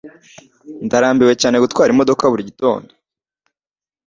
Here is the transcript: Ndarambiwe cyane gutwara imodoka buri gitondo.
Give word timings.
Ndarambiwe 0.85 1.33
cyane 1.41 1.57
gutwara 1.63 1.89
imodoka 1.93 2.23
buri 2.31 2.47
gitondo. 2.49 2.89